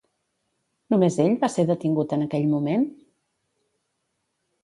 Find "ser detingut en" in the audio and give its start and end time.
1.57-2.25